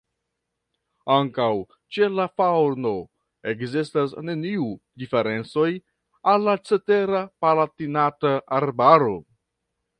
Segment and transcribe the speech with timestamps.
[1.15, 1.49] Ankaŭ
[1.97, 2.93] ĉe la faŭno
[3.53, 4.67] ekzistas neniu
[5.03, 5.69] diferencoj
[6.35, 9.17] al la cetera Palatinata Arbaro.